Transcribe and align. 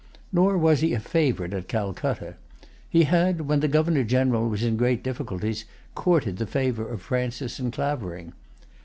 Nor 0.33 0.57
was 0.57 0.79
he 0.79 0.95
a 0.95 0.99
favorite 0.99 1.53
at 1.53 1.67
Calcutta. 1.67 2.33
He 2.89 3.03
had, 3.03 3.41
when 3.41 3.59
the 3.59 3.67
Governor 3.67 4.03
General 4.03 4.49
was 4.49 4.63
in 4.63 4.75
great 4.75 5.03
difficulties, 5.03 5.63
courted 5.93 6.37
the 6.37 6.47
favor 6.47 6.89
of 6.89 7.03
Francis 7.03 7.59
and 7.59 7.71
Clavering. 7.71 8.33